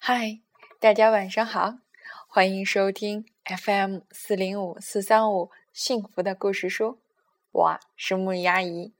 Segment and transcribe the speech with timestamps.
[0.00, 0.40] 嗨，
[0.80, 1.80] 大家晚上好，
[2.28, 6.98] 欢迎收听 FM 四零五四三五幸福的故事书，
[7.50, 8.94] 我是木鱼阿姨。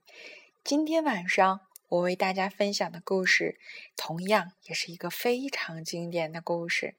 [0.63, 3.57] 今天晚上我为大家分享的故事，
[3.95, 6.95] 同样也是一个非常经典的故事，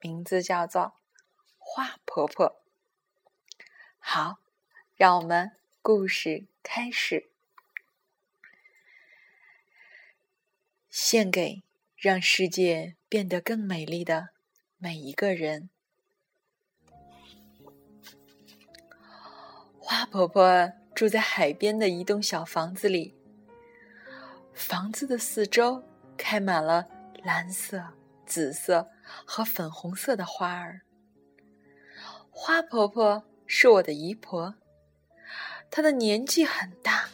[0.00, 0.82] 名字叫做
[1.58, 2.46] 《花婆婆》。
[3.98, 4.38] 好，
[4.96, 7.28] 让我们故事开始，
[10.90, 11.63] 献给。
[12.04, 14.28] 让世界变得更美丽的
[14.76, 15.70] 每一个人。
[19.78, 23.14] 花婆婆住在海边的一栋小房子里，
[24.52, 25.82] 房子的四周
[26.18, 26.86] 开满了
[27.22, 27.82] 蓝色、
[28.26, 28.86] 紫色
[29.24, 30.82] 和粉红色的花儿。
[32.30, 34.54] 花婆婆是我的姨婆，
[35.70, 37.08] 她的年纪很大，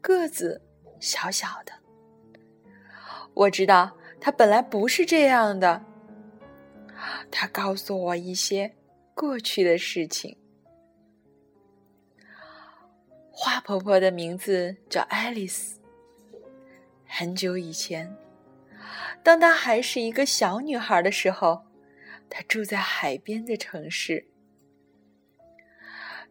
[0.00, 0.60] 个子
[0.98, 1.72] 小小的。
[3.34, 3.96] 我知道。
[4.20, 5.82] 他本来不是这样的。
[7.30, 8.74] 他告诉我一些
[9.14, 10.36] 过去的事情。
[13.30, 15.80] 花婆婆的名字叫爱丽丝。
[17.06, 18.14] 很久以前，
[19.22, 21.64] 当她还是一个小女孩的时候，
[22.28, 24.26] 她住在海边的城市。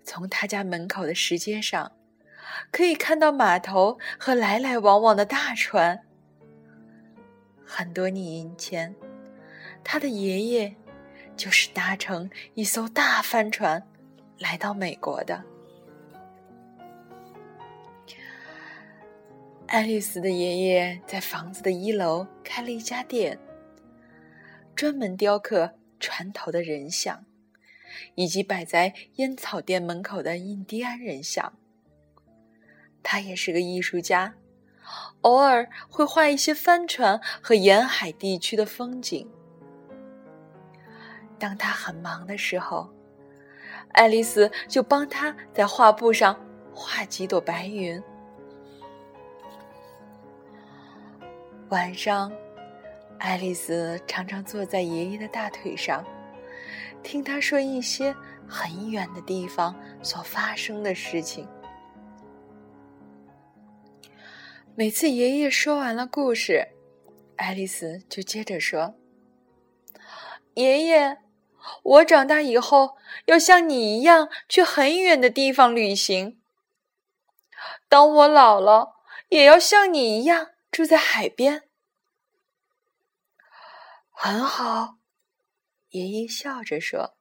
[0.04, 1.92] 从她家门口的石阶上，
[2.72, 6.06] 可以看到码头和来来往往的大船。
[7.72, 8.96] 很多年前，
[9.84, 10.76] 他的爷爷
[11.38, 13.88] 就是搭乘一艘大帆船
[14.40, 15.46] 来到美国的。
[19.68, 23.38] 爱丽丝的爷爷在房子的一楼开了一家店，
[24.76, 27.24] 专门雕刻船头的人像，
[28.16, 31.54] 以及摆在烟草店门口的印第安人像。
[33.04, 34.34] 他也是个艺术家。
[35.22, 39.30] 偶尔会画一些帆船和沿海地区的风景。
[41.38, 42.90] 当他很忙的时候，
[43.94, 46.40] 爱丽丝就帮他在画布上
[46.74, 48.02] 画几朵白云。
[51.70, 52.32] 晚上，
[53.20, 56.04] 爱丽丝常常坐在爷爷的大腿上，
[57.04, 58.16] 听他说一些
[58.48, 61.48] 很远的地方所发生的事情。
[64.80, 66.70] 每次爷爷说完了故事，
[67.36, 68.96] 爱丽丝就接着说
[70.56, 71.18] ：“爷爷，
[71.84, 72.96] 我长大以后
[73.26, 76.42] 要像你一样去很远的地方旅行。
[77.90, 78.96] 当我老了，
[79.28, 81.64] 也要像你一样住在海边。”
[84.12, 85.00] 很好，
[85.90, 87.18] 爷爷笑着说：“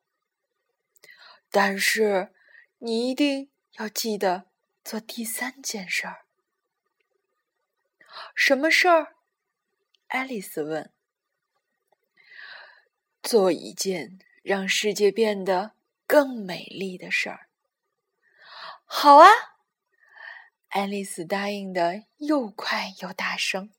[1.50, 2.32] 但是
[2.78, 4.44] 你一定要记得
[4.84, 6.26] 做第三件事儿。”
[8.40, 9.16] 什么事儿？
[10.06, 10.92] 爱丽丝问。
[13.20, 15.72] 做一件让世界变得
[16.06, 17.48] 更美丽的事儿。
[18.84, 19.26] 好啊！
[20.68, 23.74] 爱丽丝答应的又快又大声。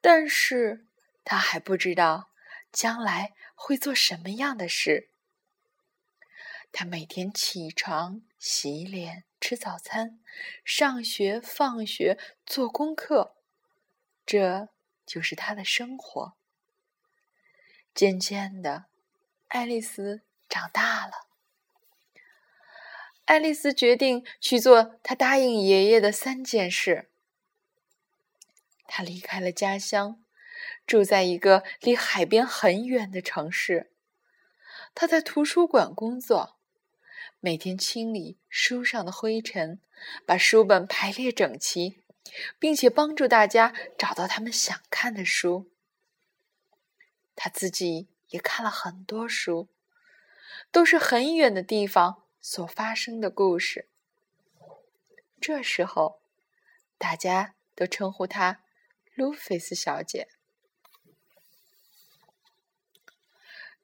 [0.00, 0.86] 但是
[1.24, 2.30] 她还不知道
[2.70, 5.10] 将来会做什么样的事。
[6.70, 9.24] 她每天起床、洗脸。
[9.40, 10.20] 吃早餐，
[10.64, 13.36] 上学、放学，做功课，
[14.26, 14.68] 这
[15.06, 16.34] 就是他的生活。
[17.94, 18.86] 渐渐的，
[19.48, 21.28] 爱丽丝长大了。
[23.24, 27.10] 爱丽丝决定去做她答应爷爷的三件事。
[28.86, 30.24] 她离开了家乡，
[30.86, 33.92] 住在一个离海边很远的城市。
[34.94, 36.57] 她在图书馆工作。
[37.40, 39.80] 每天清理书上的灰尘，
[40.26, 42.02] 把书本排列整齐，
[42.58, 45.70] 并且帮助大家找到他们想看的书。
[47.36, 49.68] 他自己也看了很多书，
[50.72, 53.86] 都是很远的地方所发生的故事。
[55.40, 56.20] 这时候，
[56.98, 58.64] 大家都称呼她
[59.14, 60.26] 路菲斯小姐。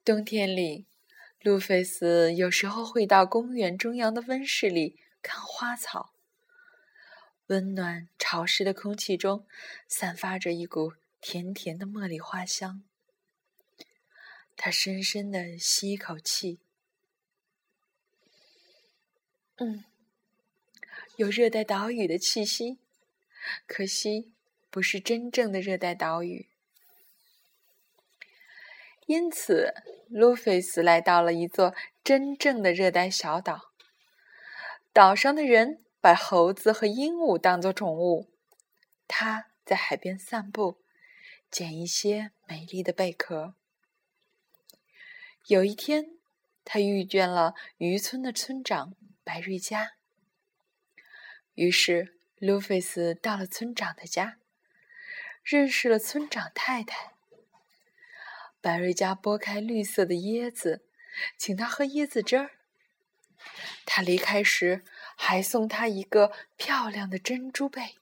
[0.05, 0.87] 冬天里。
[1.45, 6.15] 路菲斯有时候会到公园中央的温室里看花草。
[7.49, 9.47] 温暖潮湿的空气中
[9.87, 12.83] 散发着一股甜甜的茉莉花香。
[14.57, 16.59] 他深深的吸一口气，
[19.57, 19.85] 嗯，
[21.17, 22.79] 有热带岛屿的气息，
[23.67, 24.33] 可惜
[24.71, 26.49] 不是真正的热带岛屿。
[29.05, 29.75] 因此，
[30.09, 33.73] 路菲斯来到了一座真正的热带小岛。
[34.93, 38.31] 岛上的人把猴子和鹦鹉当作宠物。
[39.09, 40.81] 他在海边散步，
[41.51, 43.55] 捡一些美丽的贝壳。
[45.47, 46.17] 有一天，
[46.65, 49.93] 他遇见了渔村的村长白瑞佳。
[51.55, 54.39] 于是，路费斯到了村长的家，
[55.43, 57.14] 认识了村长太太。
[58.65, 60.87] 白瑞家剥开绿色的椰子，
[61.37, 62.53] 请他喝椰子汁儿。
[63.85, 64.83] 他离开时，
[65.17, 67.97] 还送他一个漂亮的珍珠贝，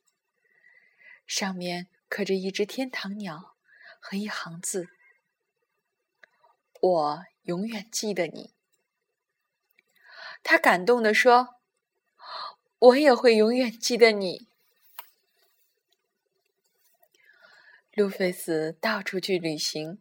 [1.26, 3.56] 上面刻着一只天堂鸟
[3.99, 4.91] 和一行字
[6.81, 8.55] ：“我。”永远记得你，
[10.44, 11.56] 他感动地说
[12.79, 14.47] ：“我也会永远记得你。”
[17.94, 20.00] 路费斯到处去旅行，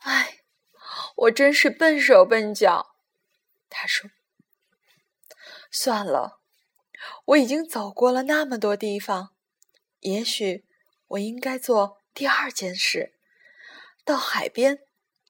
[0.00, 0.40] 哎，
[1.16, 2.96] 我真是笨手笨脚，
[3.68, 4.10] 他说。
[5.70, 6.40] 算了，
[7.26, 9.34] 我已经走过了那么多地方，
[10.00, 10.66] 也许
[11.08, 13.14] 我应该做第二件事：
[14.04, 14.80] 到海边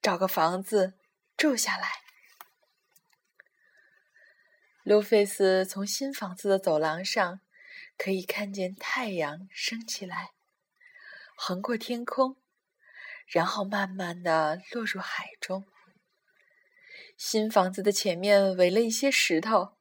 [0.00, 0.94] 找个房子。
[1.37, 2.02] 住下来。
[4.82, 7.40] 路费斯从新房子的走廊上
[7.96, 10.32] 可以看见太阳升起来，
[11.34, 12.37] 横过天空，
[13.30, 15.64] 然后慢慢的落入海中。
[17.16, 19.76] 新房子的前面围了一些石头，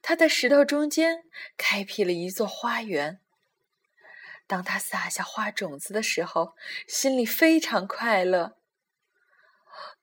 [0.00, 1.24] 他在石头中间
[1.56, 3.20] 开辟了一座花园。
[4.46, 6.54] 当他撒下花种子的时候，
[6.86, 8.56] 心里非常快乐。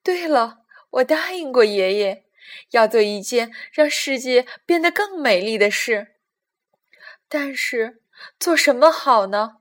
[0.02, 0.60] 对了。
[0.96, 2.26] 我答应过爷爷，
[2.72, 6.16] 要做一件让世界变得更美丽的事。
[7.30, 8.02] 但是
[8.38, 9.56] 做什么好呢？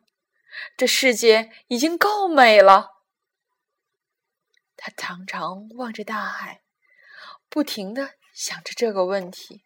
[0.76, 3.01] 这世界已经够美了。
[4.84, 6.64] 他常常望着大海，
[7.50, 9.64] 不停的想着这个问题。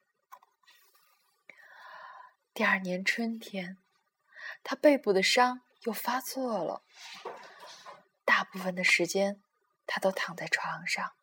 [2.54, 3.78] 第二年春天，
[4.62, 6.84] 他背部的伤又发作了。
[8.26, 9.42] 大部分的时间，
[9.88, 11.14] 他都躺在床上。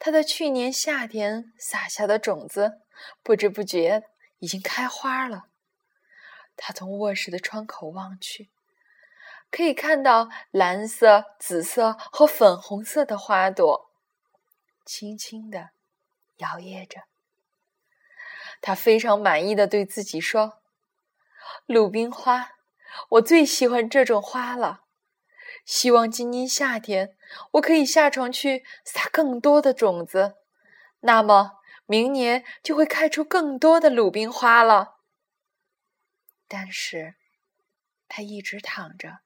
[0.00, 2.80] 他在去年夏天撒下的种子，
[3.22, 4.10] 不知不觉
[4.40, 5.44] 已经开花了。
[6.56, 8.50] 他从卧室的窗口望去，
[9.50, 13.90] 可以看到蓝色、紫色和粉红色的花朵，
[14.84, 15.70] 轻轻的
[16.36, 17.02] 摇曳着。
[18.60, 20.60] 他非常满意的对自己说
[21.66, 22.52] ：“鲁冰花，
[23.10, 24.84] 我最喜欢这种花了。”
[25.66, 27.16] 希望今年夏天
[27.52, 30.36] 我可以下床去撒更多的种子，
[31.00, 34.96] 那么明年就会开出更多的鲁冰花了。
[36.48, 37.14] 但是，
[38.08, 39.20] 他一直躺着，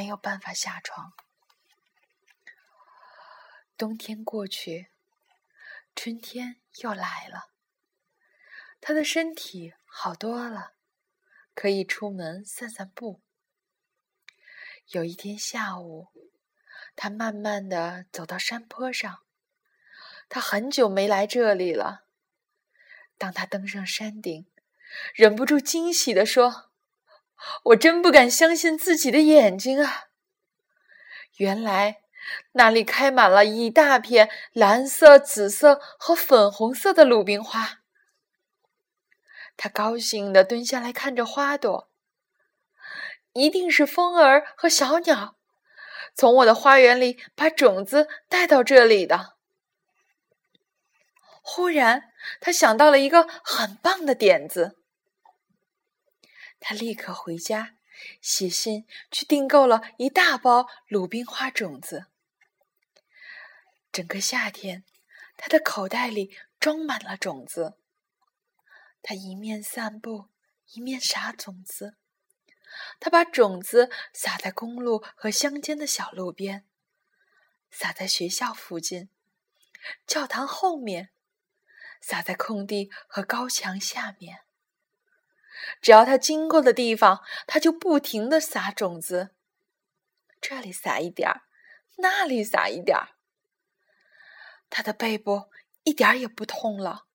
[0.00, 1.12] 没有办法下床。
[3.76, 4.88] 冬天过去，
[5.94, 7.50] 春天又来了，
[8.80, 10.72] 他的身体好多了，
[11.54, 13.20] 可以出门散散步。
[14.86, 16.08] 有一天下午，
[16.96, 19.22] 他慢慢的走到山坡上。
[20.30, 22.06] 他很久没来这里了。
[23.18, 24.50] 当他登上山顶，
[25.12, 26.69] 忍不住惊喜的说
[27.64, 30.04] ：“我真不敢相信自己的眼睛啊！
[31.36, 32.02] 原来
[32.52, 37.80] 那里开满了一大片蓝色、紫色和粉红色的鲁冰花。”
[39.56, 41.90] 他高兴地蹲下来看着花朵。
[43.32, 45.36] 一定是风儿和小鸟
[46.16, 49.36] 从我的花园里把种子带到这里的。
[51.40, 54.79] 忽然，他想到了一个很棒的点子。
[56.60, 57.76] 他立刻回家，
[58.20, 62.06] 写信去订购了一大包鲁冰花种子。
[63.90, 64.84] 整个夏天，
[65.36, 67.78] 他的口袋里装满了种子。
[69.02, 70.28] 他一面散步，
[70.72, 71.96] 一面撒种子。
[73.00, 76.64] 他把种子撒在公路和乡间的小路边，
[77.70, 79.08] 撒在学校附近、
[80.06, 81.10] 教堂后面，
[82.00, 84.44] 撒在空地和高墙下面。
[85.80, 89.30] 只要它经过的地方，它就不停的撒种子。
[90.40, 91.42] 这里撒一点儿，
[91.98, 93.10] 那里撒一点儿。
[94.70, 95.50] 他的背部
[95.82, 97.06] 一点也不痛了，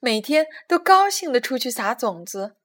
[0.00, 2.56] 每天都高兴的出去撒种子。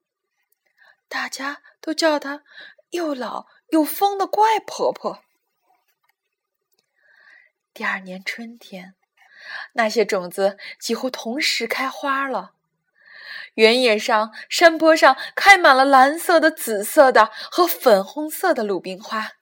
[1.08, 2.42] 大家都叫他
[2.90, 5.22] 又老又疯的怪婆婆。
[7.72, 8.96] 第二年春天，
[9.74, 12.55] 那些种子几乎同时开花了。
[13.56, 19.32] 原野上、山坡上开满了蓝色的、紫色的和粉红色的鲁冰花，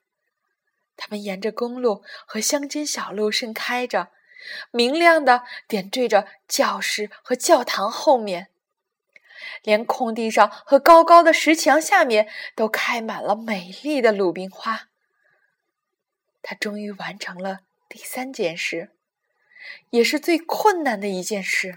[0.97, 4.11] 它们沿着公路和乡间小路盛开着，
[4.71, 8.49] 明亮的点缀着教室和教堂后面。
[9.63, 14.89] 连空地上和高高的石墙下面都开满了美丽的鲁冰花。
[16.41, 17.61] 他终于完成了。
[17.89, 18.91] 第三件事，
[19.91, 21.77] 也是最困难的一件事。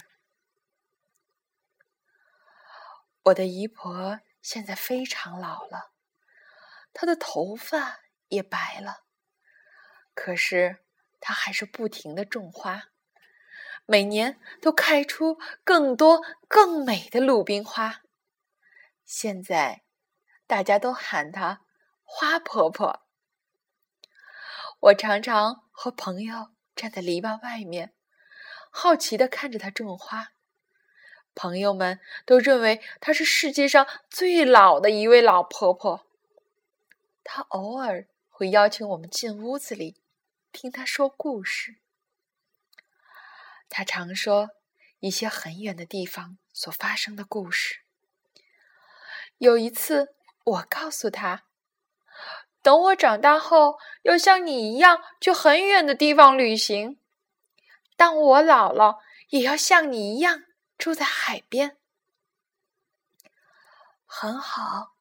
[3.28, 5.92] 我的姨婆现在非常老了，
[6.94, 9.04] 她的头发也白了，
[10.14, 10.86] 可是
[11.20, 12.90] 她还是不停的种花，
[13.86, 18.02] 每年都开出更多更美的鲁冰花。
[19.04, 19.84] 现在
[20.46, 21.66] 大家都喊她
[22.04, 23.08] 花婆婆。
[24.80, 27.94] 我常常和朋友站在篱笆外面，
[28.72, 30.32] 好奇的看着她种花。
[31.38, 36.08] 朋友们都认为她是世界上最老的一位老婆婆。
[37.24, 40.02] 她偶尔会邀请我们进屋子里，
[40.52, 41.76] 听她说故事。
[43.70, 44.50] 她常说
[45.00, 47.82] 一些很远的地方所发生的故事。
[49.38, 51.44] 有一次，我告诉她。
[52.64, 57.00] 等我长大后，要像你一样去很远的地方旅行。
[57.96, 58.98] 当我老了，
[59.30, 60.44] 也要像你一样
[60.78, 61.78] 住在海边。
[64.06, 64.96] 很好，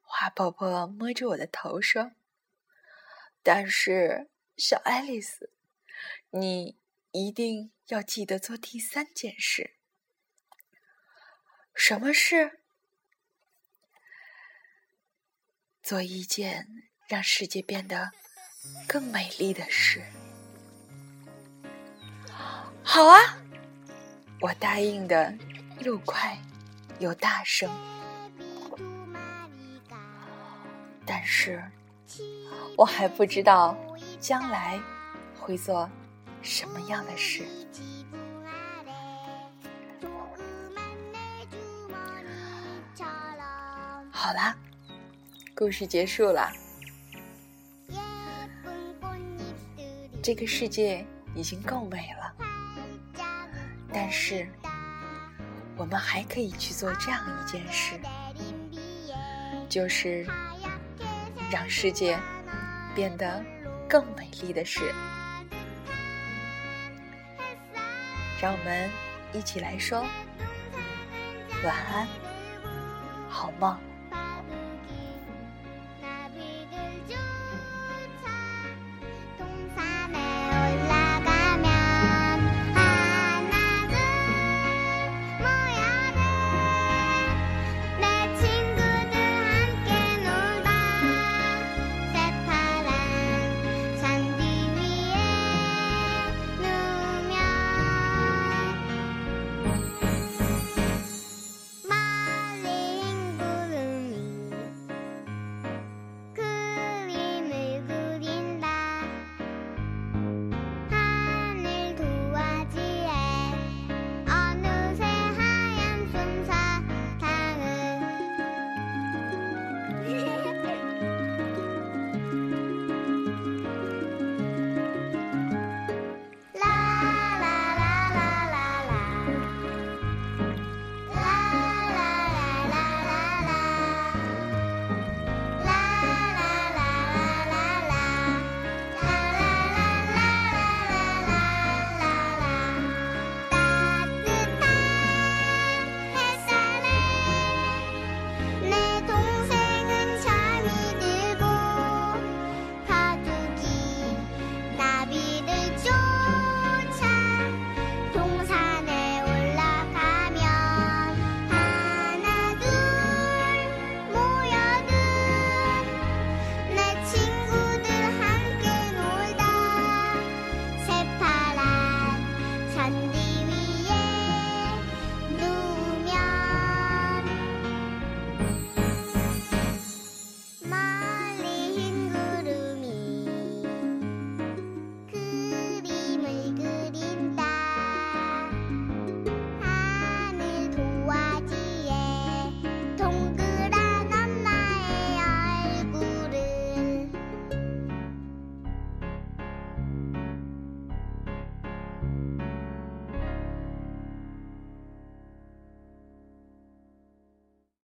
[0.00, 2.12] 花婆婆摸着我的头说
[3.42, 5.52] ：“但是，小爱丽丝，
[6.30, 6.78] 你
[7.12, 9.74] 一定要记得做第三件事。
[11.74, 12.60] 什么事？”
[15.82, 18.10] 做一件让世界变得
[18.86, 20.04] 更美丽的事。
[22.84, 23.40] 好啊，
[24.40, 25.34] 我答应的
[25.80, 26.38] 又快
[26.98, 27.70] 又大声。
[31.04, 31.62] 但是，
[32.76, 33.76] 我还不知道
[34.20, 34.80] 将来
[35.38, 35.88] 会做
[36.42, 37.44] 什么样的事。
[44.10, 44.56] 好啦。
[45.56, 46.52] 故事结束了，
[50.22, 51.04] 这个世界
[51.34, 52.27] 已经够美了，
[54.00, 54.46] 但是
[55.76, 57.98] 我们还可以去做这样一件事，
[59.68, 60.24] 就是
[61.50, 62.16] 让世界
[62.94, 63.44] 变得
[63.88, 64.94] 更美丽的事。
[68.40, 68.88] 让我们
[69.32, 70.06] 一起来说
[71.64, 72.06] 晚安，
[73.28, 73.87] 好梦。